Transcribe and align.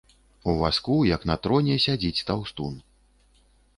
У 0.43 0.53
вазку, 0.61 0.95
як 1.09 1.27
на 1.31 1.35
троне, 1.43 1.75
сядзіць 1.85 2.25
таўстун. 2.31 2.73